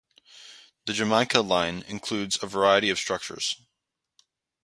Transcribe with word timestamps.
The 0.85 0.93
Jamaica 0.93 1.41
Line 1.41 1.83
includes 1.87 2.39
a 2.41 2.47
variety 2.47 2.89
of 2.89 2.97
structures. 2.97 3.57